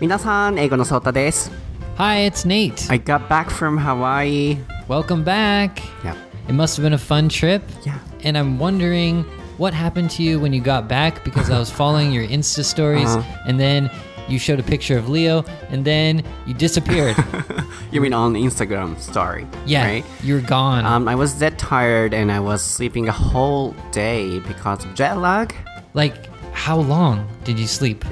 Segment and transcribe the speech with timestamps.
[0.00, 1.50] 皆さん、英語のソータです。
[1.98, 2.90] Hi, it's Nate.
[2.92, 4.58] I got back from Hawaii.
[4.88, 5.80] Welcome back.
[6.04, 6.14] Yeah.
[6.48, 7.62] It must have been a fun trip.
[7.84, 7.98] Yeah.
[8.24, 9.24] And I'm wondering
[9.58, 13.06] what happened to you when you got back because I was following your Insta stories
[13.14, 13.22] Uh-huh.
[13.46, 13.88] and then
[14.28, 17.14] you showed a picture of Leo and then you disappeared.
[17.92, 19.46] You mean on Instagram story?
[19.66, 20.04] yeah, Right?
[20.24, 20.84] you were gone.
[20.84, 25.18] Um, I was that tired and I was sleeping a whole day because of jet
[25.18, 25.54] lag.
[25.94, 26.14] like,
[26.52, 28.04] how long did you sleep?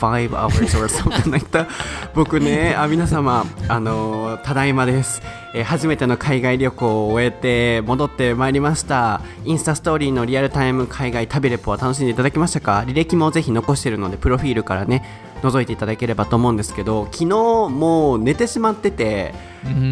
[0.00, 1.66] 25 hours or something like that.
[2.14, 5.22] 僕ねあ皆様あのただいまです、
[5.54, 9.20] えー初めての海外旅行を終えて戻ってまいりました。
[9.44, 12.84] インスタストーリーのリアルタイム海外旅レポは楽しんでいただけましたか？
[12.86, 15.04] 履歴もぜひ残しているのでプロフィールからね
[15.42, 19.34] 覗いていただければと思うんですけど昨日もう寝てしまってて、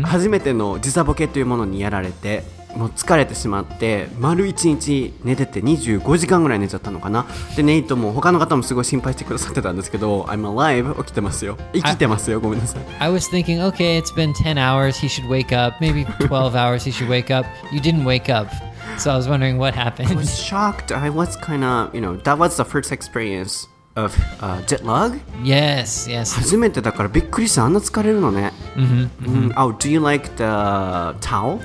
[0.04, 2.44] 初めての時差ボケというものにやられて
[2.76, 14.98] もう疲れてしまって丸1日寝てて25時間ぐらい寝ちゃったのかなでネイトも他の方もすごい心配してくださってたんですけど I'm alive 起きてますよ生きてますよごめんなさい I was thinking, okay, it's been 10 hours.
[14.98, 15.76] He should wake up.
[15.80, 16.84] Maybe 12 hours.
[16.84, 17.46] He should wake up.
[17.72, 18.48] You didn't wake up.
[18.98, 20.14] So I was wondering what I happened.
[20.16, 24.84] was shocked I was kind of you know that was the first experience of、uh, jet
[24.84, 26.34] lag yes, yes.
[26.34, 30.44] 初めてだからびっくりしたあんな疲れるのねうん、Oh do you like the
[31.20, 31.60] towel?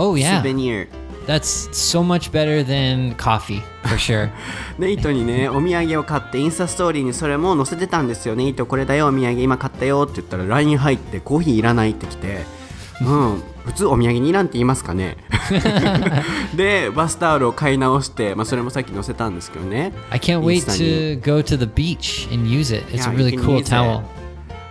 [0.00, 0.40] Oh, yeah.
[0.42, 0.88] Souvenir
[1.26, 4.30] That's so much better than coffee, for sure.
[4.78, 12.44] ネイトにねお土産を買ってインスタストーリーにそれも載せてたんですよネイトこれだよお土産今買ったよって言ったら LINE 入ってコーヒーいらないって来て
[13.02, 15.18] うん普通お土産にいらんって言いますかね
[16.56, 22.86] でバスタオルを買い直して、まあ、それもさっき載せたんですけどね I can't wait to go to the beach and use it.
[22.90, 24.00] It's a really cool towel.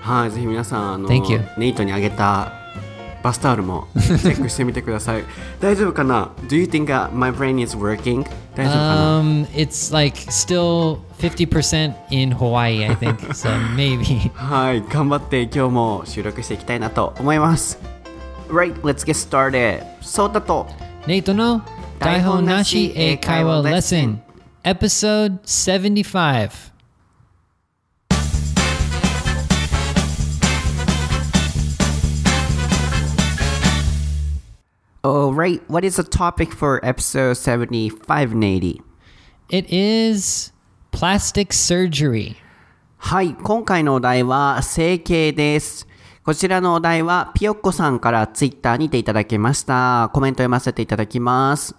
[0.02, 1.08] はいぜひ皆さんあの.
[1.58, 2.54] ネイトにあげた
[3.28, 5.24] バスタオルもチェックしてみてください
[5.60, 8.24] 大丈夫かな Do you think、uh, my brain is working?
[8.56, 13.18] 大丈夫かな、Um, it's like still 50% in Hawaii, I think.
[13.34, 14.32] so maybe.
[14.34, 17.78] はい、頑張って今日も収録していきたいなと思います。
[18.48, 19.84] Right, let's get started.
[20.00, 20.66] そうだと、
[21.06, 21.62] Nate no
[22.00, 24.20] Daihon Nashi e Kaiwa lesson.
[24.64, 26.77] Episode 75.
[35.08, 38.82] Alright, what is the topic for episode 75, Nady?
[39.50, 40.52] It is
[40.92, 42.36] plastic surgery.
[42.98, 45.88] はい、今回のお題は整形です。
[46.26, 50.12] こちらのお題はピヨッコさんからツイッターにていただきました。
[50.14, 51.74] コメント読ませていただきます。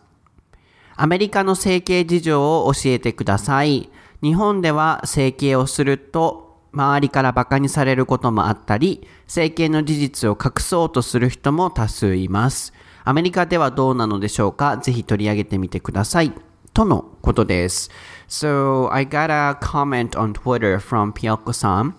[0.97, 3.91] アメリカの整形事情を教えてください。
[4.22, 12.72] 日本では整形をすると周りからバカにされることもあったり、整形の事実を隠そうとする人も多数います。
[13.07, 16.34] アメリカではどうなのでしょうかぜひ取り上げてみてください。
[16.74, 17.90] とのことです。
[18.28, 21.94] So, I got a comment on Twitter from Pyoko-san.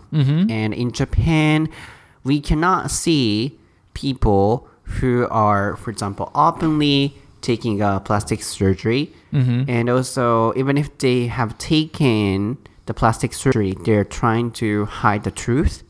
[0.51, 1.69] And in Japan,
[2.25, 3.59] we cannot see
[3.93, 4.67] people
[5.01, 9.11] who are, for example, openly taking a plastic surgery.
[9.69, 15.31] And also, even if they have taken the plastic surgery, they're trying to hide the
[15.31, 15.85] truth.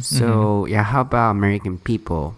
[0.00, 2.34] so, yeah, how about American people?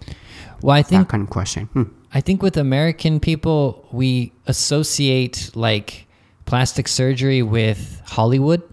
[0.62, 1.66] Well, I That think kind of question.
[1.72, 1.84] Hmm.
[2.15, 6.07] I think with American people, we associate like
[6.45, 8.63] plastic surgery with Hollywood.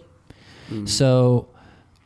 [0.86, 1.48] So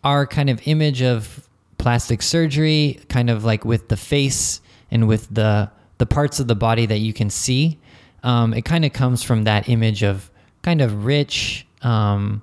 [0.03, 1.47] our kind of image of
[1.79, 4.61] plastic surgery, kind of like with the face
[4.91, 7.79] and with the the parts of the body that you can see,
[8.23, 10.31] um, it kind of comes from that image of
[10.63, 12.43] kind of rich, um,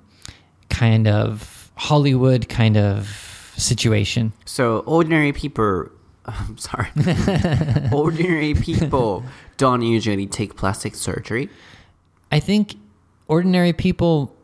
[0.70, 4.32] kind of Hollywood kind of situation.
[4.44, 5.90] So ordinary people,
[6.26, 6.88] I'm sorry,
[7.92, 9.24] ordinary people
[9.56, 11.50] don't usually take plastic surgery.
[12.32, 12.76] I think
[13.28, 14.34] ordinary people,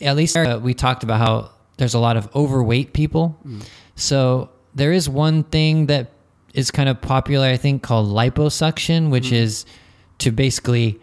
[0.00, 3.38] at least uh, we talked about how there's a lot of overweight people.
[3.46, 3.66] Mm.
[3.96, 6.10] So there is one thing that
[6.54, 9.32] is kind of popular, I think, called liposuction, which mm.
[9.32, 9.66] is
[10.18, 11.00] to basically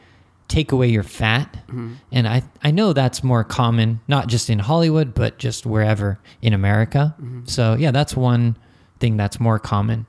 [0.47, 1.53] take away your fat.
[1.67, 1.93] Mm-hmm.
[2.11, 6.53] And I, I know that's more common, not just in Hollywood, but just wherever in
[6.53, 7.15] America.
[7.21, 7.45] Mm-hmm.
[7.45, 8.57] So yeah, that's one
[8.98, 10.06] thing that's more common.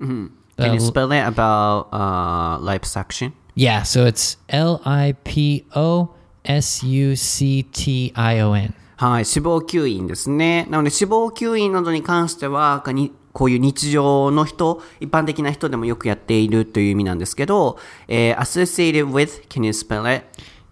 [0.00, 3.32] Can Uh, you spell it about uh, liposuction?
[3.56, 6.10] Yeah, so it's L I P O
[6.44, 8.74] S U C T I O N.
[8.96, 10.66] はい、脂肪吸引ですね。
[10.70, 20.24] なので脂肪吸引などに関しては、かにこういう日常の人、一般的な人でもよくやっているという意味なんですけど、えー associated with, can you spell it?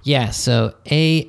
[0.05, 1.27] Yeah, so A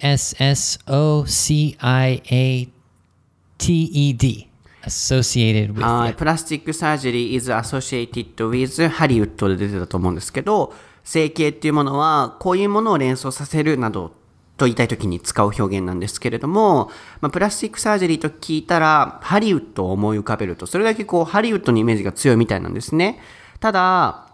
[4.83, 4.87] E.
[4.87, 5.83] Associated with.
[5.83, 14.13] はい、プラスチックサージェリー is associated with ハリウッドで出てたと思うんですけど、整形っていうものはこういうものを連想させるなど
[14.57, 16.91] と言いたい時に使う表現なんですけれども、
[17.21, 23.21] まあ、プラスチックサージャリーと聞いたら、ハリウッドを思い浮かべると、それだけこう、ハリウッドのイメージが強いみたいなんですね。
[23.61, 24.27] ただ、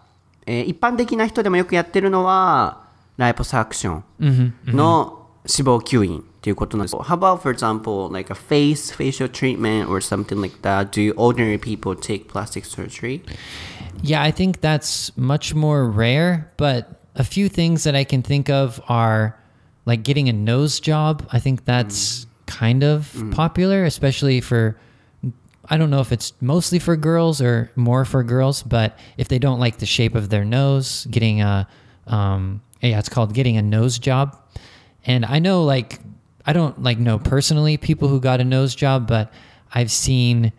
[0.47, 2.85] えー一般的な人でもよくやってるのは、
[3.17, 6.96] ライポサクションの脂肪吸引 っていうことなんです。
[6.96, 10.90] How about, for example, like a face, facial treatment or something like that?
[10.90, 13.22] Do ordinary people take plastic surgery?
[14.02, 18.48] Yeah, I think that's much more rare, but a few things that I can think
[18.48, 19.36] of are
[19.86, 21.26] like getting a nose job.
[21.32, 24.76] I think that's kind of popular, especially for
[25.72, 29.38] I don't know if it's mostly for girls or more for girls, but if they
[29.38, 31.68] don't like the shape of their nose, getting a
[32.06, 34.36] um yeah, it's called getting a nose job.
[35.04, 36.00] And I know like
[36.45, 39.33] I don't like know personally people who got a nose job, but
[39.73, 40.53] I've seen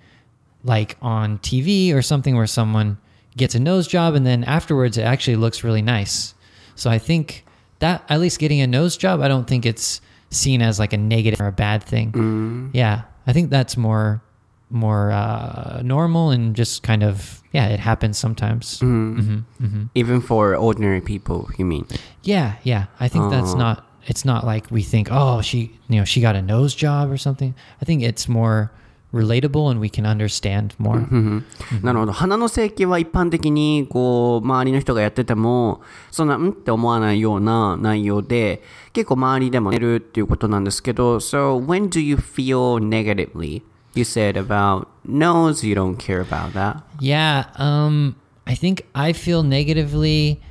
[0.65, 2.99] like on TV or something where someone
[3.37, 6.35] gets a nose job and then afterwards it actually looks really nice.
[6.75, 7.45] So I think
[7.79, 10.01] that at least getting a nose job, I don't think it's
[10.31, 12.13] seen as like a negative or a bad thing.
[12.13, 12.71] Mm.
[12.73, 14.23] Yeah, I think that's more
[14.69, 18.81] more uh, normal and just kind of yeah, it happens sometimes.
[18.81, 19.19] Mm.
[19.19, 19.83] Mm-hmm, mm-hmm.
[19.95, 21.87] Even for ordinary people, you mean?
[22.23, 22.87] Yeah, yeah.
[22.99, 26.37] I think that's not it's not like we think, oh, she, you know, she got
[26.37, 27.55] a nose job or something.
[27.81, 28.71] I think it's more
[29.13, 30.97] relatable and we can understand more.
[30.97, 31.39] Mm-hmm.
[31.39, 31.85] Mm-hmm.
[31.87, 32.13] なるほど。
[32.13, 35.81] 鼻の整形は一般的にこう周りの人がやってても
[36.11, 38.63] そんなうんって思わないような内容で
[38.93, 43.63] 結構周りでも寝るっていうことなんですけど So when do you feel negatively?
[43.95, 46.83] You said about nose, you don't care about that.
[47.01, 50.43] Yeah, um, I think I feel negatively,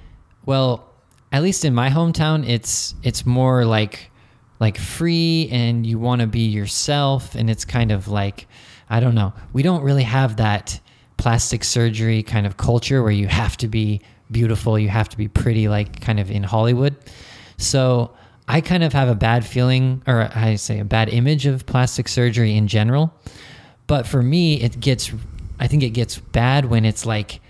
[0.47, 0.79] well,
[1.35, 4.09] at least in my hometown, it's it's more like
[4.61, 8.47] like free, and you want to be yourself, and it's kind of like
[8.89, 9.33] I don't know.
[9.51, 10.79] We don't really have that
[11.17, 13.99] plastic surgery kind of culture where you have to be
[14.31, 16.95] beautiful, you have to be pretty, like kind of in Hollywood.
[17.57, 18.15] So
[18.47, 22.07] I kind of have a bad feeling, or I say a bad image of plastic
[22.07, 23.13] surgery in general.
[23.87, 25.11] But for me, it gets,
[25.59, 27.41] I think it gets bad when it's like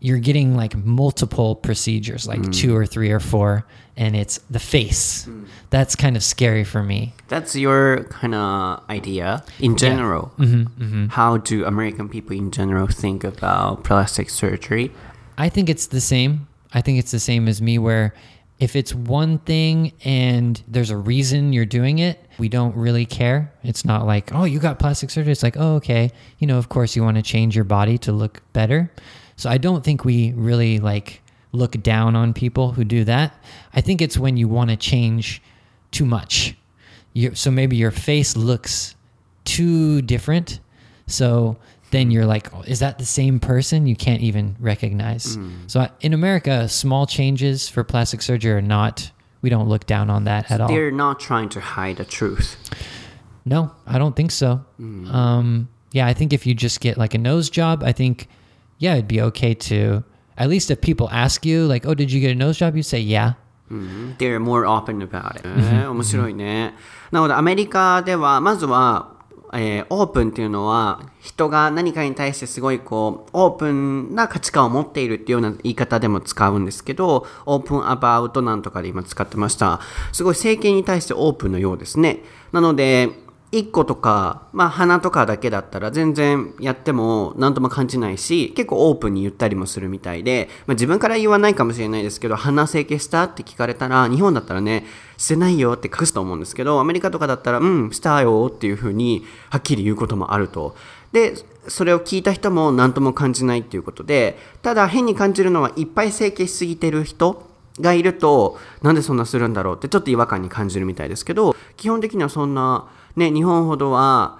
[0.00, 2.54] you're getting like multiple procedures, like mm.
[2.54, 3.66] two or three or four,
[3.96, 5.26] and it's the face.
[5.26, 5.46] Mm.
[5.70, 7.14] That's kind of scary for me.
[7.28, 10.32] That's your kind of idea in general.
[10.38, 11.06] Mm-hmm, mm-hmm.
[11.08, 14.92] How do American people in general think about plastic surgery?
[15.36, 16.46] I think it's the same.
[16.72, 18.14] I think it's the same as me, where
[18.58, 23.52] if it's one thing and there's a reason you're doing it, we don't really care.
[23.62, 25.32] It's not like, oh, you got plastic surgery.
[25.32, 26.10] It's like, oh, okay.
[26.38, 28.90] You know, of course, you want to change your body to look better.
[29.38, 33.32] So I don't think we really like look down on people who do that.
[33.72, 35.40] I think it's when you want to change
[35.92, 36.56] too much.
[37.14, 38.96] You, so maybe your face looks
[39.44, 40.60] too different.
[41.06, 41.56] So
[41.90, 43.86] then you're like, oh, is that the same person?
[43.86, 45.38] You can't even recognize.
[45.68, 50.24] So in America, small changes for plastic surgery are not, we don't look down on
[50.24, 50.68] that at all.
[50.68, 52.56] They're not trying to hide the truth.
[53.46, 54.64] No, I don't think so.
[54.78, 58.28] Um, yeah, I think if you just get like a nose job, I think,
[58.78, 60.02] yeah, it'd be okay to,
[60.36, 62.76] at least if people ask you, like, oh, did you get a nose job?
[62.76, 63.34] You say, yeah.
[64.18, 65.42] They're more open about it.
[65.44, 66.74] えー面白いね。
[67.10, 69.12] なので、アメリカでは、まずは、
[69.52, 79.80] えーオープンっていうのは、人が何かに対してすごいこう、オープンな価値観を持っているっていうような言い方でも使うんですけど、オープンアバウトなんとかで今使ってました。
[80.12, 82.20] すごい政権に対してオープンのようですね。
[82.52, 83.10] なので、
[83.50, 94.84] 1個とか、まあ鼻とかだけだったら全然やっても何とも感じないし、結構オープンに言ったりもするみたいで、まあ自分から言わないかもしれないですけど、鼻整形したって聞かれたら、日本だったらね、
[95.16, 100.76] してないよって隠すと思うんですけど、アメリカとかだったら、うん、したよっていうふうにはっきり言うこともあると。
[101.12, 101.34] で、
[101.68, 107.48] それを聞いた人も何とも感じないっていうことで、ただ変に感じるのはいっぱい整形しすぎてる人、
[107.80, 114.39] がいると、なんでそんなするんだろうってちょっと違和感に感じるみたいですけど、基本的にはそんな、ね、日本ほどは、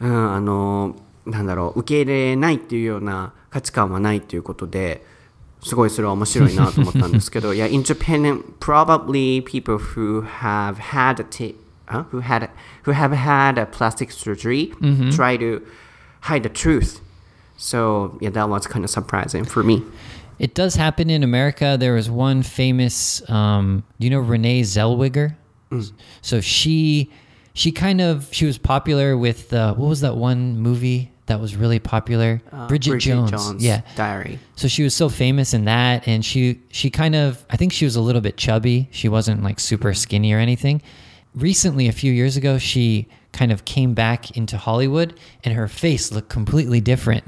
[0.00, 0.96] うん、あの、
[1.26, 5.04] なんだろう、受け入れないっていうような価値観はないっていうことで、
[5.62, 11.54] すごいそれは面白いなと思ったんですけど、いや、in Japan, probably people who have had a t
[11.86, 12.04] huh?
[12.10, 12.50] who had
[12.84, 14.72] who have had a plastic surgery
[15.12, 15.64] try to
[16.22, 17.00] hide the truth.
[17.56, 19.84] So yeah, that was kind of surprising for me.
[20.38, 21.76] It does happen in America.
[21.78, 25.36] There was one famous, um, do you know Renee Zellweger?
[26.21, 27.11] So she,
[27.53, 31.55] she kind of, she was popular with uh, what was that one movie that was
[31.55, 32.41] really popular?
[32.51, 33.63] Uh, Bridget, Jones.
[33.63, 33.81] Yeah.
[33.95, 34.39] Diary.
[34.55, 37.85] So she was so famous in that, and she she kind of I think she
[37.85, 38.87] was a little bit chubby.
[38.91, 40.81] She wasn't like super skinny or anything.
[41.35, 46.11] Recently, a few years ago, she kind of came back into Hollywood, and her face
[46.11, 47.25] looked completely different.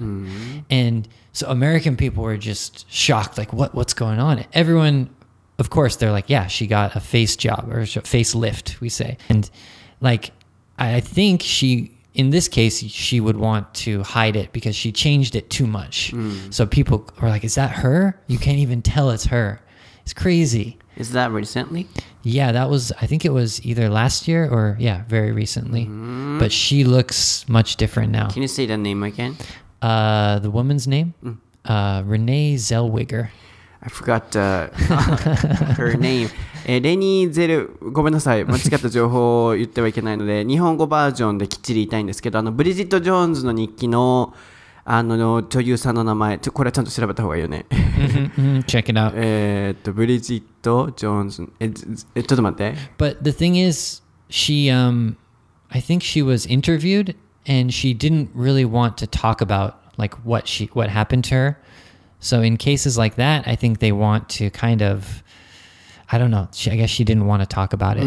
[0.69, 4.45] And so American people were just shocked, like what what's going on?
[4.53, 5.09] Everyone
[5.59, 9.17] of course, they're like, yeah, she got a face job or a facelift, we say.
[9.29, 9.49] And
[10.01, 10.31] like,
[10.77, 15.35] I think she, in this case, she would want to hide it because she changed
[15.35, 16.13] it too much.
[16.49, 18.19] So people are like, is that her?
[18.27, 19.61] You can't even tell it's her.
[20.03, 20.77] It's crazy.
[20.95, 21.87] Is that recently?
[22.23, 25.85] Yeah, that was, I think it was either last year or, yeah, very recently.
[26.39, 28.29] But she looks much different now.
[28.29, 29.37] Can you say the name again?
[29.81, 31.13] Uh, the woman's name?
[31.63, 33.29] Uh, Renee Zellweger.
[33.81, 34.69] I forgot uh,
[35.77, 36.29] her name.
[36.65, 38.43] えーレニー・ゼル、ごめんなさい。
[38.43, 44.33] 間違った情報を言ってはいけないので、日本語バージョンできっちり言いたいんですけど、あの、ブリジット・ジョーンズの日記の、
[44.83, 47.65] あの、女優さんの名前、ちょこれはちゃんと調べた方がいいよね。
[47.69, 49.13] Mhm, Check it out.
[49.15, 51.47] えーっと、ブリジット・ジョーンズ。
[51.59, 52.75] え、ずえちょっと待って。
[52.97, 55.15] But the thing is, she, um,
[55.69, 57.15] I think she was interviewed
[57.47, 61.55] and she didn't really want to talk about like what she, what happened to her.
[62.21, 65.23] So in cases like that, I think they want to kind of,
[66.11, 66.47] I don't know.
[66.51, 68.05] She, I guess she didn't want to talk about it.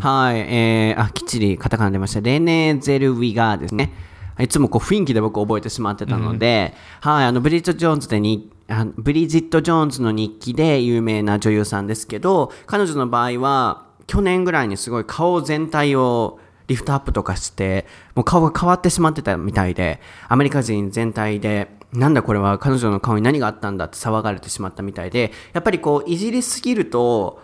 [0.00, 2.20] はい、えー、あ、きっちりカタカナ出ました。
[2.20, 3.92] レネー・ゼルウィガーですね。
[4.38, 27.42] いつもこう雰囲気で僕覚えてしまってたので、はい、あの、ブリジット・ジョーンズでに、あのブリジット・ジョーンズの日記で有名な女優さんですけど、彼女の場合は、去年ぐらいにすごい顔全体をリフトアップとかして、もう顔が変わってしまってたみたいで、アメリカ人全体で、なんだこれは彼女の顔に何があったんだって騒がれてしまったみたいで、やっぱりこう、いじりすぎると、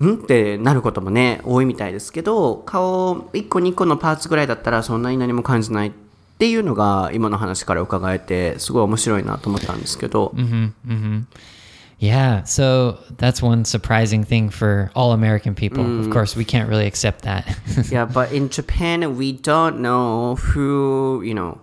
[0.00, 5.92] んってなることもね、多いみたいですけど、顔1個2個のパーツぐらいだったらそんなに何も感じないっ
[6.38, 10.34] ていうのが今の話から伺えて、すごい面白いなと思ったんですけど、
[11.98, 12.42] Yeah.
[12.44, 15.82] So that's one surprising thing for all American people.
[16.00, 17.46] Of course, we can't really accept that.
[17.90, 21.56] yeah, but in Japan, we don't know who, you know,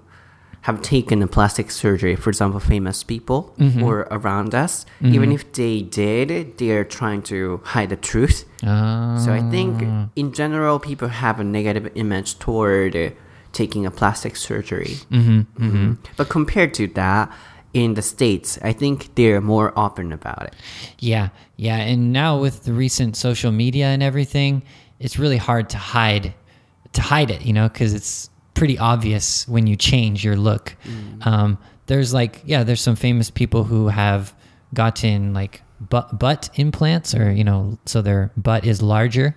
[0.64, 3.84] have taken a plastic surgery, for example, famous people mm-hmm.
[3.84, 4.86] or around us.
[5.02, 5.14] Mm-hmm.
[5.14, 8.46] Even if they did, they are trying to hide the truth.
[8.62, 10.08] So I think ah.
[10.16, 13.10] in general, people have a negative image toward uh,
[13.52, 14.96] taking a plastic surgery.
[15.12, 15.98] Mhm.
[16.16, 17.30] But compared to that,
[17.74, 20.54] in the States, I think they're more open about it.
[21.00, 24.64] Yeah, yeah, and now with the recent social media and everything,
[25.00, 26.34] it's really hard to hide
[26.94, 28.30] to hide it, you know, because it's
[28.64, 30.74] pretty obvious when you change your look.
[31.24, 34.34] Um, there's like, yeah, there's some famous people who have
[34.74, 39.36] gotten like butt butt implants, or you know, so their butt is larger,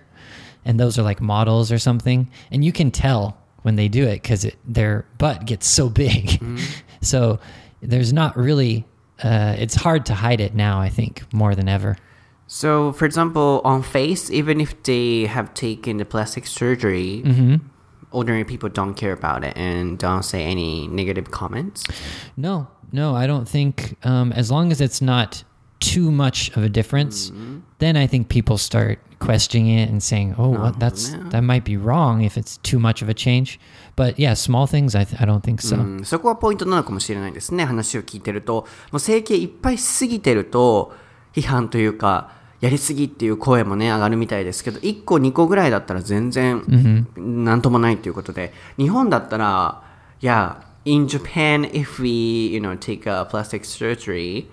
[0.63, 4.21] and those are like models or something, and you can tell when they do it
[4.21, 6.41] because their butt gets so big.
[7.01, 7.37] so
[7.81, 8.85] there's not really.
[9.21, 10.79] Uh, it's hard to hide it now.
[10.79, 11.97] I think more than ever.
[12.47, 17.23] So, for example, on face, even if they have taken the plastic surgery,
[18.10, 21.84] ordinary people don't care about it and don't say any negative comments.
[22.36, 23.96] No, no, I don't think.
[24.04, 25.44] Um, as long as it's not
[25.80, 27.32] too much of a difference,
[27.78, 31.28] then I think people start questioning it and saying, "Oh, what, that's no.
[31.30, 33.58] that might be wrong if it's too much of a change."
[33.96, 35.76] But yeah, small things, I th- I don't think so.
[35.76, 37.64] うんそこはポイントなのかもしれないですね。
[37.64, 38.66] 話を聞いてると。
[38.90, 40.94] もう整形いっぱいしすぎてると、
[41.34, 49.83] 批判というか、 やりすぎっていう声もね、上がるみたいですけど、1個2個ぐらいだったら全然、なんともないということで、日本だったら、
[50.21, 54.47] いや、in Japan, if we, you know, take a plastic surgery,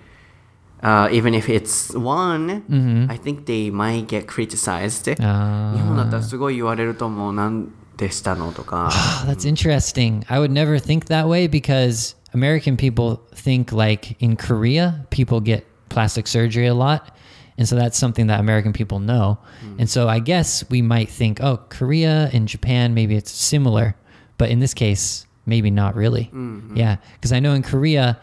[0.81, 2.63] uh, even if it's one,
[3.09, 5.15] I think they might get criticized.
[5.15, 7.33] 日本だったらすごい言われると思う。
[7.33, 8.91] なんでしたのとか。
[9.23, 10.23] Oh, that's interesting.
[10.27, 15.63] I would never think that way because American people think like in Korea, people get
[15.89, 17.13] plastic surgery a lot.
[17.57, 19.37] And so that's something that American people know.
[19.61, 19.79] Hmm.
[19.79, 23.95] And so I guess we might think, oh, Korea and Japan, maybe it's similar.
[24.37, 26.25] But in this case, maybe not really.
[26.33, 26.75] Mm-hmm.
[26.75, 26.97] Yeah.
[27.13, 28.19] Because I know in Korea,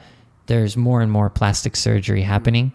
[0.46, 2.28] there's more and more plastic surgery hmm.
[2.28, 2.72] happening.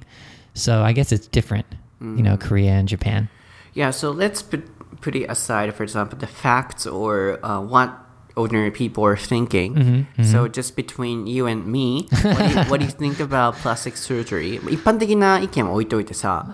[0.54, 1.68] So I guess it's different,
[2.02, 2.48] you know, hmm.
[2.48, 3.30] Korea and Japan.
[3.74, 4.66] Yeah, so let's put,
[5.02, 10.07] put it aside, for example, the facts or uh, what ordinary people are thinking.
[10.23, 13.97] So just between you and me, what do you, what do you think about plastic
[13.97, 14.57] surgery?
[14.71, 16.47] 一般的な意見は置いといてさ、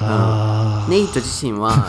[0.00, 1.88] うんネイト自身は、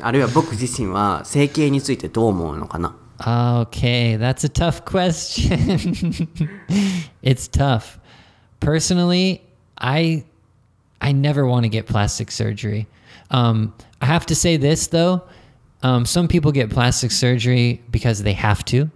[0.00, 6.26] あるいは僕自身は整形についてどう思うのかな Okay, that's a tough question.
[7.22, 7.98] it's tough.
[8.60, 9.42] Personally,
[9.76, 10.24] I
[11.02, 12.86] I never want to get plastic surgery.
[13.30, 15.22] Um, I have to say this though.
[15.83, 18.89] um, some people get plastic surgery because they have to,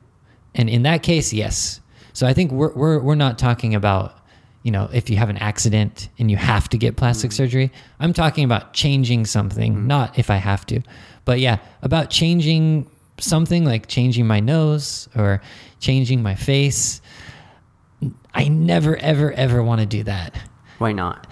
[0.55, 1.81] and in that case, yes.
[2.13, 4.17] So I think we're we're we're not talking about
[4.63, 7.33] you know if you have an accident and you have to get plastic mm.
[7.33, 7.71] surgery.
[7.99, 9.85] I'm talking about changing something, mm.
[9.85, 10.81] not if I have to.
[11.25, 15.41] But yeah, about changing something like changing my nose or
[15.79, 17.01] changing my face.
[18.33, 20.35] I never ever ever want to do that.
[20.77, 21.27] Why not?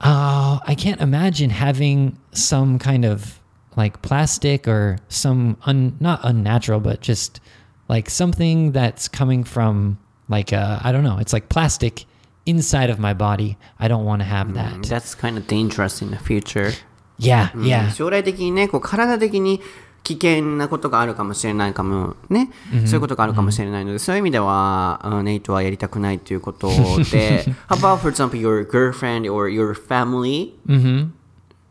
[0.00, 3.40] Oh, I can't imagine having some kind of
[3.75, 7.39] like plastic or some un, not unnatural, but just
[7.87, 9.97] like something that's coming from
[10.27, 11.17] like uh, I don't know.
[11.17, 12.05] It's like plastic
[12.45, 13.57] inside of my body.
[13.79, 14.83] I don't want to have that.
[14.83, 16.73] That's kind of dangerous in the future.
[17.17, 17.91] Yeah, yeah.
[17.91, 19.61] 将来的にね、こう体的に
[20.03, 22.49] 危険なことがあるかもしれないかもね、
[22.85, 30.53] そういうことがあるかもしれないので、そういう意味では、うんネイトはやりたくないということで、How about, for example, your girlfriend or your family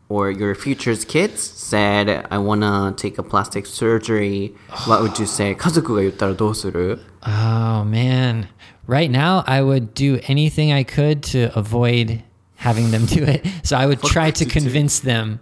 [0.09, 4.55] or your future's kids said, I wanna take a plastic surgery.
[4.87, 5.53] What would you say?
[5.55, 8.47] 家族が言ったらどうする Oh man.
[8.87, 12.23] Right now I would do anything I could to avoid
[12.55, 13.45] having them do it.
[13.63, 15.39] So I would try to convince them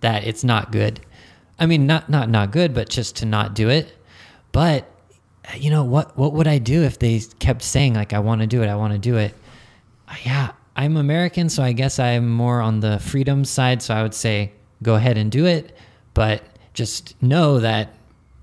[0.00, 1.00] that it's not good.
[1.58, 3.96] I mean not not not good, but just to not do it.
[4.52, 4.84] But
[5.56, 8.46] you know what what would I do if they kept saying like I want to
[8.46, 9.34] do it, I want to do it?
[10.08, 14.03] Uh, Yeah, I'm American, so I guess I'm more on the freedom side, so I
[14.03, 14.51] would say
[14.83, 15.75] go ahead and do it,
[16.13, 17.93] but just know that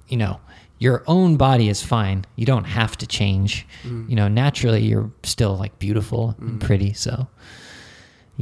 [0.08, 0.40] you know
[0.78, 2.24] your own body is fine.
[2.36, 3.66] You don't have to change.
[3.82, 4.08] Mm.
[4.08, 6.60] You know naturally you're still like beautiful and mm.
[6.60, 7.28] pretty so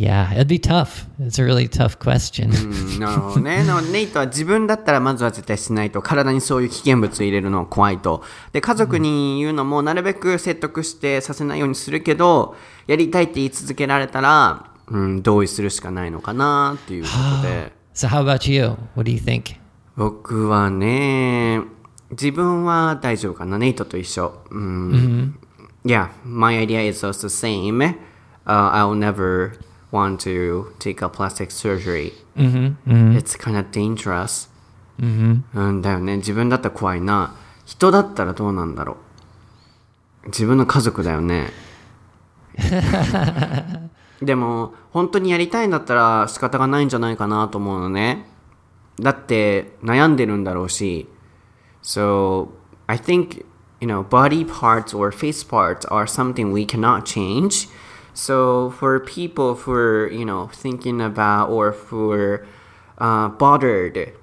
[0.01, 3.65] yeah it'd be tough it's a really tough question うんなるほどね。
[3.93, 8.23] ネイトは自分だったらまずは絶対しないと、体にそういう危険物入れるの怖いと。
[8.53, 12.55] で、家族に言うのもなるべく説得してさせないようにするけど、
[12.87, 17.09] やりたいって言い続けられたら、うん、同意するしかないのかなっていうこ
[17.43, 17.73] とで。
[17.95, 18.77] so how about you?
[18.95, 19.57] What do you think?
[19.97, 21.63] 僕はね、
[22.11, 23.59] 自分は大丈夫かな。
[23.59, 24.35] ネイトと一緒。
[24.51, 25.39] うん。
[25.85, 27.79] Yeah, my idea is also the same.
[27.81, 29.53] Uh, I'll never
[29.93, 32.13] want to take a plastic surgery.
[32.37, 34.49] It's kind of dangerous.
[34.99, 35.05] う
[35.73, 36.19] んだよね。
[36.19, 37.35] 自分だったら怖いな。
[37.65, 38.97] 人だったらどうなんだろ
[40.25, 40.27] う。
[40.27, 41.51] 自分の家族だよね。
[44.21, 48.27] でも、本当にやりたいんだったら仕方がないんじゃないかなと思うのね。
[49.01, 51.09] だって悩んでるんだろうし。
[51.83, 52.49] So,
[52.87, 53.47] I think,
[53.81, 57.71] you know, body parts or face parts are something we cannot change.
[58.20, 62.46] So, for people who are, you know, thinking about or who are
[62.98, 64.14] uh, bothered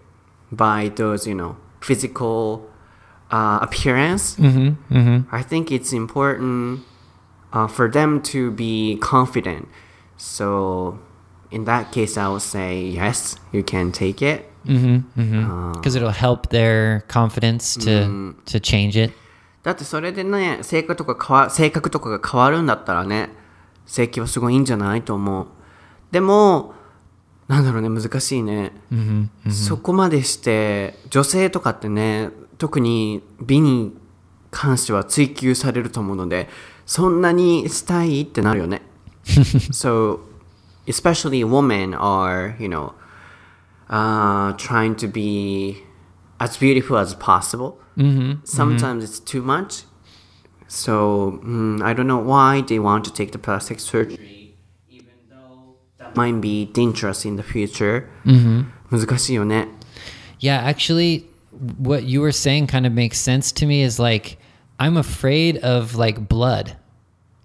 [0.50, 2.68] by those, you know, physical
[3.30, 4.36] uh, appearance,
[5.30, 6.80] I think it's important
[7.52, 9.68] uh, for them to be confident.
[10.16, 10.98] So,
[11.50, 14.48] in that case, I would say yes, you can take it.
[15.74, 19.12] because it'll help their confidence to to change it
[19.64, 23.28] だってそれでね、性格とか変わ性格とかが変わるんだったらね、
[23.87, 25.47] 整形はすごいいいんじゃないと思う。
[26.11, 26.73] でも、
[27.47, 28.73] なんだろうね、難しいね。
[29.49, 33.93] そこまでして、女性とかってね、特に美に
[34.51, 36.49] 関しては追求されると思うので、
[36.85, 38.81] そんなにしたいってなるよね。
[39.71, 40.19] so,
[40.85, 42.93] especially women are, you know,
[43.89, 45.83] uh, trying to be
[46.39, 47.77] as beautiful as possible.
[48.43, 49.85] Sometimes it's too much.
[50.68, 54.56] So mm, I don't know why they want to take the plastic surgery,
[54.88, 58.08] even though that might be dangerous in the future.
[58.90, 59.68] 難しいよね。
[60.40, 61.26] Yeah, actually,
[61.78, 63.82] what you were saying kind of makes sense to me.
[63.82, 64.38] Is like
[64.78, 66.76] I'm afraid of like blood,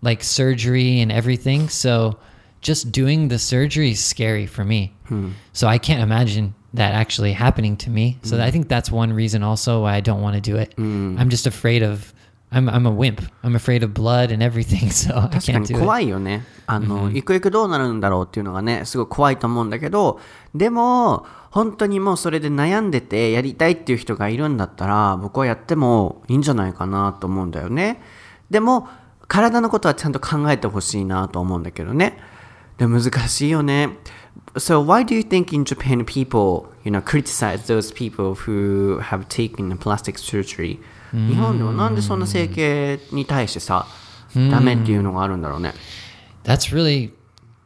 [0.02, 1.68] like surgery and everything.
[1.70, 2.18] So
[2.62, 4.94] just doing the surgery is scary for me.
[5.54, 8.18] So I can't imagine that actually happening to me.
[8.24, 10.74] So I think that's one reason also why I don't want to do it.
[10.78, 12.14] I'm just afraid of.
[12.53, 13.23] I'm I'm a wimp.
[13.43, 14.91] I'm afraid of blood and everything.
[14.91, 15.81] So I 確か can't に do it.
[15.81, 16.45] 怖いよね。
[16.67, 20.21] あの、ゆくゆくどうなるんだろうっていうのがね、すごい怖いと思うんだけど、
[20.55, 28.03] でも、本当にもうそれで悩んでてやりたいっていう人がいるんだったら、僕はやってもいいんじゃないかなと思うんだよね。
[28.51, 28.89] でも、
[29.29, 32.19] 体のことはちゃんと考えてほしいなと思うんだけどね。
[32.77, 33.99] で、難しいよね。
[34.57, 39.77] So why do you think in Japan people, you know, criticize those people who have taken
[39.79, 40.79] plastic surgery?
[41.12, 43.88] 日本ではなんでそんな整形に対してさ、
[44.36, 45.74] ダメっていうのがあるんだろうね。
[46.44, 47.12] That's really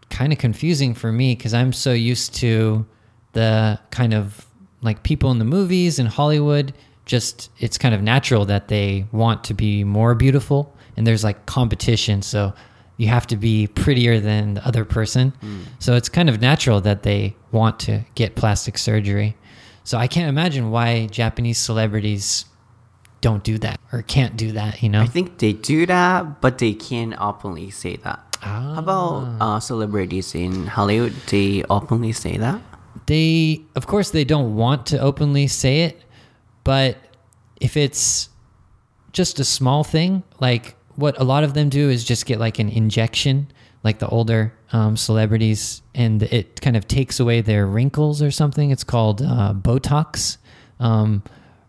[0.10, 2.86] kind of confusing for me because I'm so used to
[3.34, 4.46] the kind of
[4.82, 6.74] like people in the movies in Hollywood.
[7.06, 11.46] Just it's kind of natural that they want to be more beautiful, and there's like
[11.46, 12.22] competition.
[12.22, 12.54] So
[12.98, 15.34] you have to be prettier than the other person.
[15.80, 19.36] So it's kind of natural that they want to get plastic surgery.
[19.84, 22.46] So I can't imagine why Japanese celebrities
[23.21, 25.01] don't do that or can't do that, you know?
[25.01, 28.21] I think they do that, but they can't openly say that.
[28.41, 31.13] How about uh, celebrities in Hollywood?
[31.29, 32.61] They openly say that.
[33.07, 36.03] they of course they don't want to openly say it
[36.65, 36.97] but
[37.61, 38.31] if it's
[39.13, 42.59] just a small thing like what a lot of them do is just get like
[42.59, 43.47] an injection
[43.85, 48.73] like the older um, celebrities, and it kind of takes away their wrinkles or something.
[48.73, 50.39] It's called uh, Botox.
[50.81, 51.23] Um,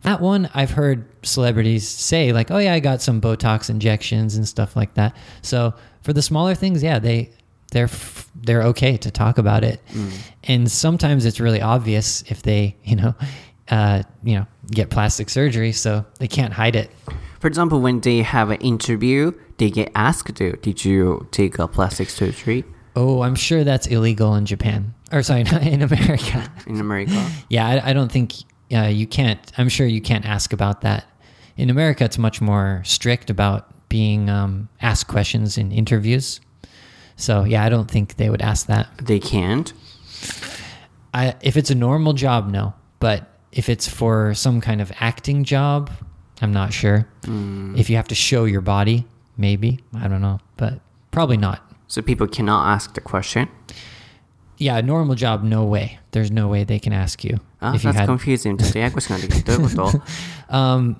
[0.07, 4.47] that one I've heard celebrities say like, "Oh yeah, I got some Botox injections and
[4.47, 7.31] stuff like that." So for the smaller things, yeah, they
[7.73, 7.89] they're
[8.35, 9.81] they're okay to talk about it,
[10.45, 13.15] and sometimes it's really obvious if they you know
[13.69, 16.89] uh, you know get plastic surgery, so they can't hide it.
[17.41, 22.09] For example, when they have an interview, they get asked, "Did you take a plastic
[22.09, 22.63] surgery
[22.95, 24.95] Oh, I'm sure that's illegal in Japan.
[25.11, 26.49] Or sorry, not in America.
[26.65, 28.33] in America?" Yeah, I, I don't think
[28.73, 29.39] uh, you can't.
[29.57, 31.05] I'm sure you can't ask about that.
[31.55, 36.39] In America, it's much more strict about being um, asked questions in interviews.
[37.15, 38.87] So yeah, I don't think they would ask that.
[39.01, 39.73] They can't.
[41.13, 42.73] I, if it's a normal job, no.
[42.99, 45.89] But if it's for some kind of acting job,
[46.41, 47.07] I'm not sure.
[47.79, 49.05] If you have to show your body,
[49.37, 50.79] maybe I don't know, but
[51.11, 51.63] probably not.
[51.87, 53.49] So people cannot ask the question
[54.58, 55.98] Yeah, a normal job, no way.
[56.12, 58.56] There's no way they can ask you Ah, if you that's had confusing.
[58.56, 59.56] ちょっとややこしくなってきた。
[59.56, 60.02] どういうこと
[60.54, 60.96] Um,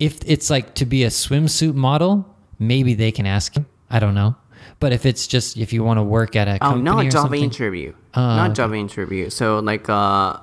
[0.00, 2.24] if it's like to be a swimsuit model,
[2.58, 3.64] maybe they can ask you.
[3.88, 4.34] I don't know.
[4.80, 7.10] But if it's just if you want to work at a Oh, company not or
[7.10, 7.92] job something, interview.
[8.14, 9.30] Ah, not job interview.
[9.30, 10.40] So like uh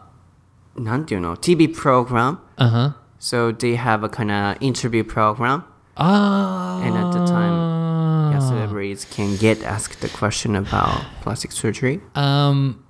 [0.78, 2.38] なんていうの TV program.
[2.58, 2.92] uh huh.
[3.20, 5.64] So they have a kind of interview program.
[5.96, 7.67] Ah, And at the time, yeah,
[8.79, 12.01] celebrities can get asked the question about plastic surgery.
[12.15, 12.85] um,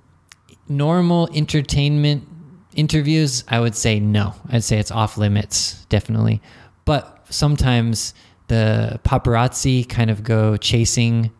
[0.67, 2.27] normal entertainment
[2.75, 4.35] interviews, I would say no.
[4.51, 6.43] I'd say it's off limits, definitely.
[6.85, 8.13] But sometimes
[8.47, 11.31] the paparazzi kind of go chasing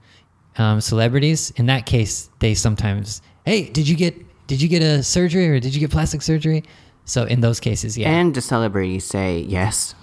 [0.57, 1.51] um, celebrities.
[1.57, 4.15] In that case, they sometimes, hey, did you get
[4.47, 6.63] did you get a surgery or did you get plastic surgery?
[7.05, 9.93] So in those cases, yeah, And the celebrities say yes.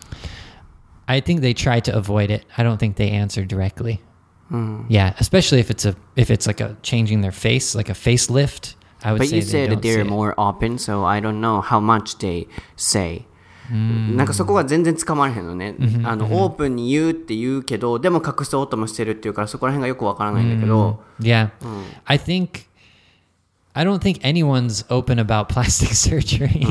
[1.09, 2.45] I think they try to avoid it.
[2.57, 4.01] I don't think they answer directly.
[4.90, 8.76] Yeah, especially if it's a if it's like a changing their face, like a facelift.
[9.04, 10.10] I would But say you they said don't that they're say it.
[10.10, 13.26] more open, so I don't know how much they say.
[13.72, 21.52] なんかそこが全然つかまれへんのね、あのオープンに言うって言うけどでも隠そうともしてるっていうからそこら辺がよくわからないんだけど、 Yeah.
[22.04, 22.68] I think
[23.74, 26.66] I don't think anyone's open about plastic surgery.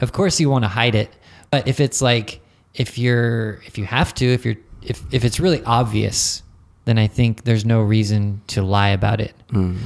[0.00, 1.10] of course you want to hide it,
[1.50, 2.40] but if it's like
[2.72, 6.42] if you're if you have to, if you're if if it's really obvious,
[6.84, 9.34] then I think there's no reason to lie about it.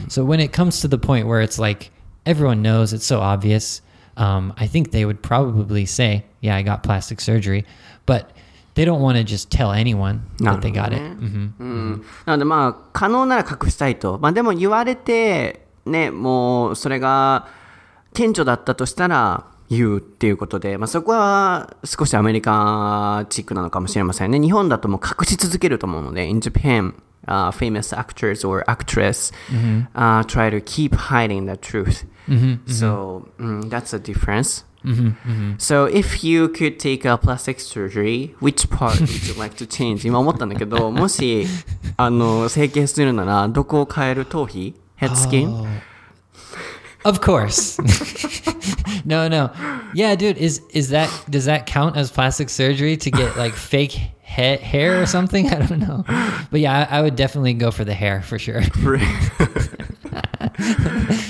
[0.09, 1.91] So when it comes to the point where it's like
[2.27, 3.81] everyone knows it's so obvious,
[4.17, 7.65] um, I think they would probably say, "Yeah, I got plastic surgery,"
[8.07, 8.31] but
[8.75, 11.01] they don't want to just tell anyone that they got it.
[11.01, 17.47] hmm うんなのでまあ可能なら隠したいと、まあ、でも言われてねもうそれが
[18.15, 26.94] 顕著だったとしたら 言うっていうことで、まあ、そこは少しアメリカチックなのかもしれませんね日本だともう隠し続けると思うので In Japan
[27.28, 29.34] uh, famous actors or actress
[29.96, 32.06] uh, try to keep hiding the truth
[32.68, 34.66] so mm, that's a difference
[35.58, 40.06] So if you could take a plastic surgery, which part would you like to change?
[40.06, 41.48] 今思ったんだけど、もし、
[41.98, 45.66] あの、整形するなら、どこを変える頭皮 ?head skin?
[47.05, 47.79] Of course.
[49.07, 49.51] no, no.
[49.95, 53.93] Yeah, dude, is is that does that count as plastic surgery to get like fake
[53.93, 55.49] he- hair or something?
[55.51, 56.05] I don't know.
[56.51, 58.61] But yeah, I, I would definitely go for the hair for sure.
[58.63, 58.77] It's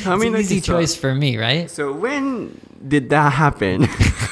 [0.04, 1.68] 髪 an の毛 easy さ choice for me, right?
[1.70, 2.50] So when
[2.86, 3.86] did that happen?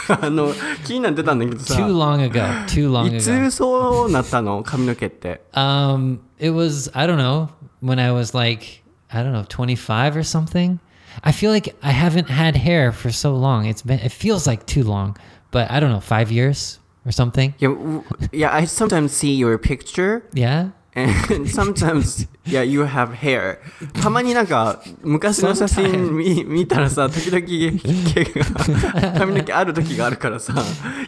[0.08, 0.52] あの、
[0.84, 2.42] 気になってたんだけどさ、 Too long ago.
[2.66, 3.50] Too long い ago.
[3.50, 5.40] つそうなったの髪の毛って。
[5.52, 7.48] Um, it was I don't know
[7.82, 10.78] when I was like I don't know 25 or something.
[11.22, 13.66] I feel like I haven't had hair for so long.
[13.66, 15.16] It's been it feels like too long,
[15.50, 17.54] but I don't know 5 years or something.
[17.58, 20.70] いや、ういや I sometimes see your picture Yeah.
[20.94, 23.58] and sometimes, yeah, you have hair.
[24.00, 27.46] たまになんか、昔の写真見見たらさ、時々
[28.14, 28.24] 毛
[29.04, 30.54] が、髪の毛ある時があるからさ、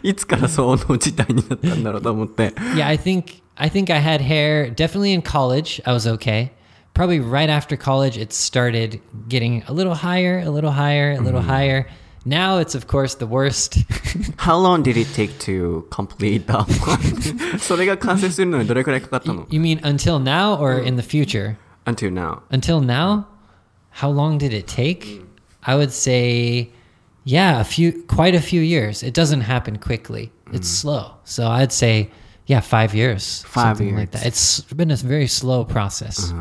[0.01, 2.53] いつからその事態になったんだろうと思って。
[2.75, 5.81] Yeah, I think I think I had hair definitely in college.
[5.85, 6.51] I was okay.
[6.95, 11.41] Probably right after college, it started getting a little higher, a little higher, a little
[11.41, 11.87] higher.
[12.25, 13.77] Now it's of course the worst.
[14.37, 17.59] How long did it take to complete that one?
[17.59, 21.55] それが完成するのにどれくらいかかったの you mean until now or in the future?
[21.85, 22.41] ?until now.
[22.51, 23.25] Until now,
[23.91, 25.25] how long did it take?
[25.63, 26.69] I would say,
[27.23, 29.01] yeah, a few, quite a few years.
[29.01, 30.31] It doesn't happen quickly.
[30.53, 31.13] It's slow.
[31.23, 32.09] So I'd say,
[32.47, 34.23] yeah, five years, Five something like years.
[34.23, 34.25] that.
[34.25, 36.33] It's been a very slow process.
[36.33, 36.35] う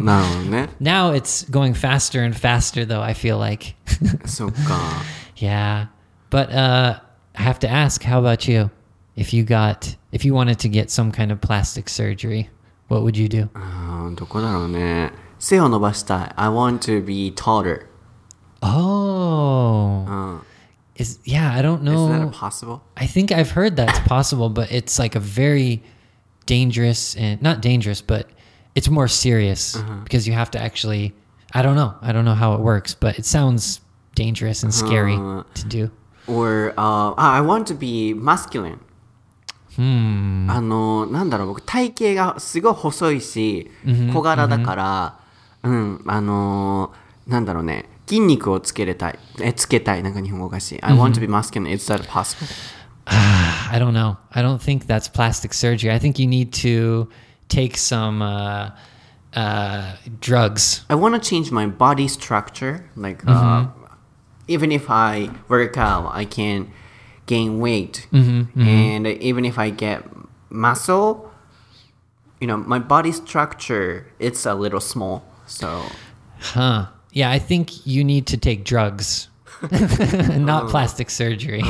[0.00, 0.68] んなるほどね。
[0.80, 3.02] Now it's going faster and faster, though.
[3.02, 3.74] I feel like,
[4.26, 5.02] そっか。
[5.36, 5.88] yeah.
[6.30, 7.00] But uh,
[7.34, 8.70] I have to ask, how about you?
[9.16, 12.48] If you got, if you wanted to get some kind of plastic surgery,
[12.88, 13.48] what would you do?
[13.54, 15.12] あーどこだろうね。
[15.38, 16.32] 背を伸ばしたい。
[16.36, 17.86] I want to be taller.
[18.62, 20.04] Oh.
[20.08, 20.19] うん。
[21.01, 22.05] is yeah, I don't know.
[22.11, 22.83] Isn't that possible?
[22.95, 25.81] I think I've heard that's possible, but it's like a very
[26.45, 28.29] dangerous and not dangerous, but
[28.75, 30.01] it's more serious uh-huh.
[30.03, 31.13] because you have to actually.
[31.53, 31.95] I don't know.
[32.03, 33.81] I don't know how it works, but it sounds
[34.13, 35.91] dangerous and scary uh, to do.
[36.27, 38.79] Or uh, I want to be masculine.
[39.75, 40.51] Hmm.
[40.51, 43.71] あのなんだろう僕体型がすごい細いし
[44.13, 45.19] 小柄だから、
[45.63, 46.03] mm hmm.
[46.03, 46.93] うんあの
[47.25, 49.18] なんだろうね 筋肉をつけれたい。
[49.40, 50.02] え、つけたい。
[50.02, 50.80] なんか日本語おかしい。
[50.82, 51.72] I want to be masculine.
[51.72, 52.46] Is that possible?
[53.08, 54.16] I don't know.
[54.32, 55.92] I don't think that's plastic surgery.
[55.92, 57.08] I think you need to
[57.48, 58.70] take some uh,
[59.34, 60.84] uh, drugs.
[60.88, 62.88] I want to change my body structure.
[62.96, 63.66] Like, uh,
[64.48, 66.72] even if I work out, I can
[67.26, 68.08] gain weight.
[68.12, 70.02] And even if I get
[70.50, 71.30] muscle,
[72.40, 75.24] you know, my body structure, it's a little small.
[75.46, 75.82] So,
[76.40, 76.86] Huh.
[77.13, 79.29] Yeah, I think you need to take drugs,
[80.37, 81.61] not plastic surgery.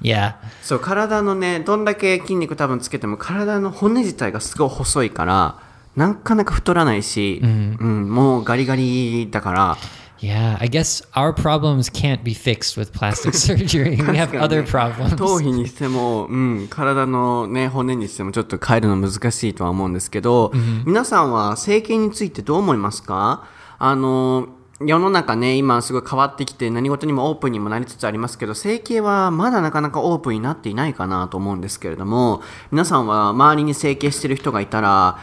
[0.00, 0.34] yeah.
[0.62, 5.58] そう、体のね、どんだけ筋肉多分つけても、体の骨自体がすごい細いから、
[5.96, 9.76] なかなか太らないし、うん、もうガリガリだから、
[10.22, 13.96] Yeah, I guess our problems can't be fixed with plastic surgery.
[13.96, 15.42] We have other 頭 problems.
[15.42, 20.52] 皮にしても、うん、体のね、骨にしてもちょっと変えるの難しいとは思うんですけど、
[20.86, 23.48] 皆さんは整形についてどう思いますか
[23.84, 24.46] あの、
[24.80, 35.18] 世の中ね、今すごい変わってきて何事にもオープンにもなりつつありますけど、整形はまだなかなかオープンになっていないかなと思うんですけれども、皆さんは周りに整形してる人がいたら、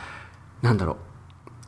[0.62, 0.98] なんだろ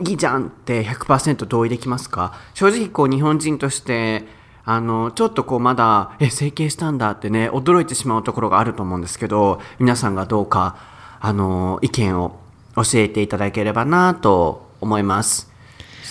[0.02, 2.34] う、いいじゃんって100%同意できますか？
[2.54, 4.26] 正直こう日本人として
[4.66, 10.76] あのちょっとこうまだえ整形したんだってね驚いてしまうところがあると思うんですけど皆さんがどうか
[11.20, 12.40] あの意見を
[12.76, 15.51] 教えていただければなと思います。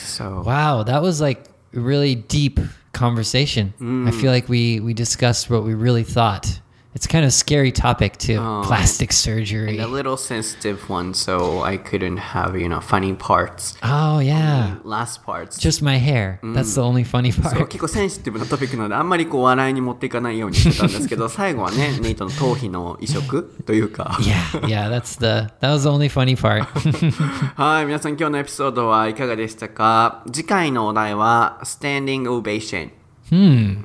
[0.01, 2.59] So, Wow, that was like a really deep
[2.93, 3.73] conversation.
[3.79, 4.21] I mm.
[4.21, 6.61] feel like we we discussed what we really thought.
[6.96, 8.40] It's kind of a scary topic too.
[8.64, 9.80] Plastic surgery.
[9.80, 13.76] a little sensitive one, so I couldn't have you know funny parts.
[13.84, 14.78] Oh yeah.
[14.86, 15.58] Last parts.
[15.58, 16.40] Just my hair.
[16.42, 17.68] That's the only funny そう part.
[17.68, 26.62] 結構センシティブなトピックなのであんまりこう笑いに持っていかないようにしてたんですけど最後はねネイトの頭皮の移植というか Yeah, yeah, that's the that was the only funny part.
[27.62, 32.92] はい皆さん今日のエピソードはいかがでしたか次回のお題は Standing Ovation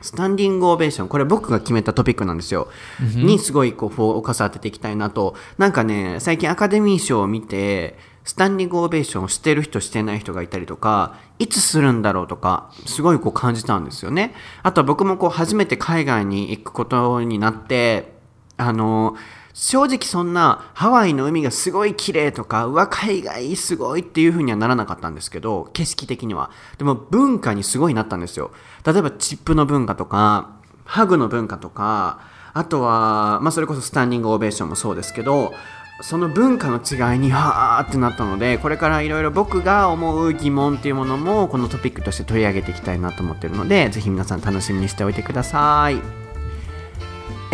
[0.02, 1.08] スタンディングオベーション。
[1.08, 2.68] これ僕が決めたトピックなんですよ、
[3.16, 5.36] にすごいこうフォーカス当てていきたいなと。
[5.58, 14.34] なんかね最近アカデミー賞を見てスタンディングオベーションをしてる人してない人がいたりとかいつするんだろうとかすごいこう感じたんですよね。
[14.64, 18.14] あとは僕もこう初めて海外に行くことになって
[18.58, 19.16] あの
[19.58, 26.52] 正直そんなハワイの海がすごい綺麗とかうわ海外すごいっていう風にはならなかったんですけど景色的には。
[26.78, 28.52] でも文化にすごいなったんですよ。
[28.86, 30.52] 例えばチップの文化とか
[30.84, 32.20] ハグの文化とか
[32.54, 35.54] あとは、まあ、それこそスタンディングオベーションもそうですけど
[36.02, 46.25] その文化の違いにはーってなったのでこれからいろいろ僕が思う疑問っていうものもこのトピックとして取り上げていきたいなと思ってるのでぜひ皆さん楽しみにしておいてください。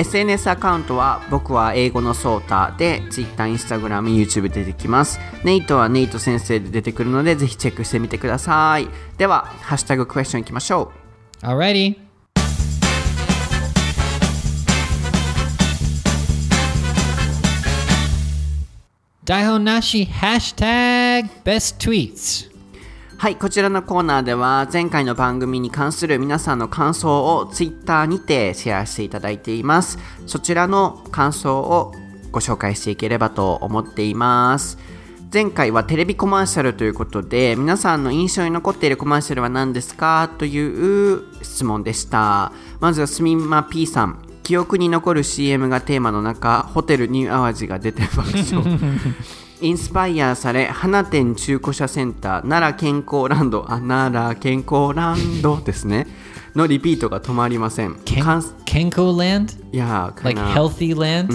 [0.01, 5.19] SNS アカウントは僕は英語のソータで Twitter、Instagram、YouTube 出てきます。
[5.43, 8.87] ネイトはネイト先生で出てくるのでぜひチェックしてみてください。
[9.17, 10.91] では、ハッシュタグクエスチョンいきましょ
[11.43, 11.95] う Alrighty.
[19.23, 22.50] Daihonashi hashtag best tweets.
[23.21, 29.99] はい、こちらのコーナーでは前回の番組に関する皆さんの感想を Twitter にてシェアしていただいています。
[30.25, 31.93] そちらの感想を
[32.31, 34.79] ご紹介していければと思っています。
[35.31, 40.31] 前回はテレビコマーシャルということで皆さんの印象に残っているコマーシャルは何ですか？
[40.39, 40.57] とい
[41.13, 48.63] う質問でしたまずはスミマ P さん記憶に残る CM がテーマの中ホテルニューアワジが出て爆笑
[49.61, 56.07] インスパイアされ花店中古車センター奈良健康ランドあ奈良健康ランドですね
[56.55, 59.57] のリピートが止まりません Ken- かん Kenko land?
[59.71, 61.27] いや Like healthy land?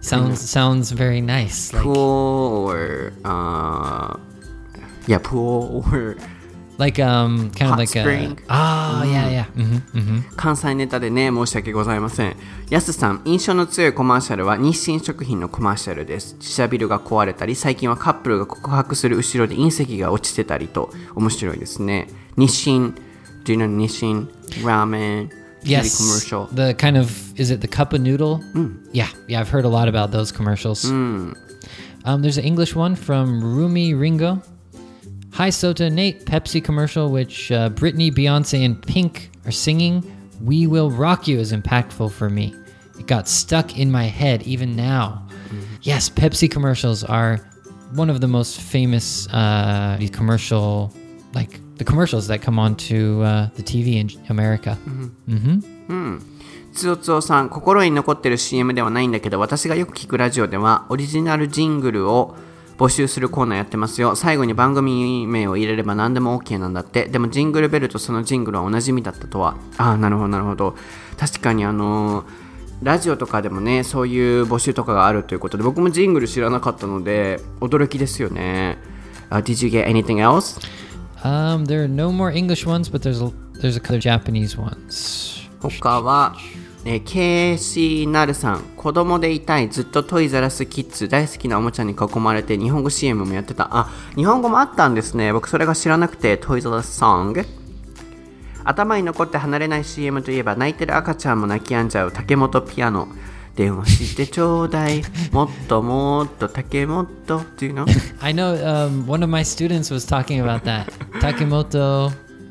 [0.00, 1.72] Sounds sounds very nice.
[1.74, 4.18] Like pool or uh
[5.06, 6.16] yeah pool or
[6.80, 8.02] like um kind of like a
[8.48, 9.44] Oh yeah, yeah.
[9.54, 12.36] hmm hmm 関西ネタでね申し訳ございません
[12.70, 22.94] やすさん印象の強いコマーシャルは日清食品のコマーシャルです自社ビルが壊れたり最近はカップルが告白する後ろで隕石が落ちてたりと面白いですね日清
[23.44, 24.28] Do you know 日清
[24.64, 25.96] ramen TV Yes.
[25.98, 28.40] commercial The kind of is it the cup of noodle?
[28.92, 29.40] Yeah, yeah.
[29.40, 30.84] I've heard a lot about those commercials.
[30.90, 31.34] Um,
[32.22, 34.40] there's an English one from Rumi Ringo.
[35.33, 40.03] Hi Sota Nate Pepsi commercial, which uh, Britney, Beyonce, and Pink are singing.
[40.41, 42.53] We will rock you is impactful for me.
[42.99, 45.27] It got stuck in my head even now.
[45.81, 47.39] Yes, Pepsi commercials are
[47.93, 50.93] one of the most famous uh, commercial,
[51.33, 54.75] like the commercials that come onto uh, the TV in America.
[54.75, 56.19] hmm
[56.75, 62.35] つおつおさん、心に残ってる CM ではないんだけど、私がよく聞くラジオでは、オリジナルジングルを
[62.80, 64.16] 募集するコーナーやってますよ。
[64.16, 67.04] 最後に番組名を入れれば何でも OK なんだって。
[67.04, 69.58] でもジングルベルとそのジングルは同じ意味だったとは。
[69.76, 70.74] ああ、なるほど、なるほど。
[71.18, 72.50] 確かにあのー
[72.82, 78.78] ラジオとかでもね、そういう募集とかがあるということで、僕もジングル知らなかったので、驚きですよね。
[79.30, 80.58] Uh, did you get anything else?
[81.22, 85.46] Um, there are no more English ones, but there's a, there's a couple Japanese ones.
[85.60, 86.34] 他は、
[86.84, 93.68] えー、KC なるさん子供でいたいずっとトイザラスキッズ大好きなおもちゃに囲まれて日本語 CM もやってた。
[93.70, 95.32] あ日本語もあったんですね。
[95.32, 97.44] 僕それが知らなくてトイザラスソング
[98.64, 103.08] 頭に残って離れない CM といえば泣いてる赤ちゃんも泣き止んじゃう竹本ピアノ。
[103.56, 105.02] 電話してちょうだい。
[105.32, 107.06] もっともっと竹本
[107.56, 107.84] Do you know?
[108.20, 110.86] I know um, one of my students was talking about that.
[111.20, 112.10] Takemoto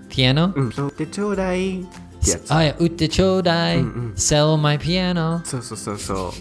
[0.09, 0.53] piano?
[0.55, 0.95] うん。
[0.97, 1.85] でちょうだい
[2.21, 2.51] ってやつ。
[2.51, 5.41] Oh yeah, utte chodai, sell my piano.
[5.45, 6.33] そうそうそうそ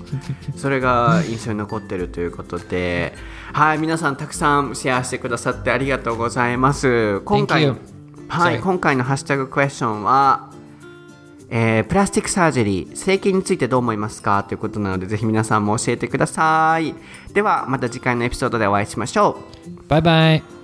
[0.55, 0.59] う。
[0.59, 3.15] それが印象に残ってるということで。
[3.53, 7.21] はい皆さんたくさんシェアしてくださってありがとうございます。
[7.21, 7.75] 今回.
[8.29, 10.51] はい.今回のハッシュタグクエスチョンは
[11.49, 12.97] えープラスティックサージェリー。
[12.97, 16.95] 整形についてどう思いますかということなのでぜひ皆さんも教えてください。
[17.33, 19.39] ではまた次回のエピソードでお会いしましょ
[19.89, 19.93] う。
[19.93, 20.58] Bye bye.